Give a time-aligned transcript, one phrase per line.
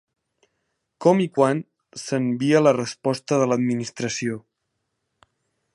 [1.05, 1.61] Com i quan
[2.05, 4.41] s'envia la resposta de l'Administració?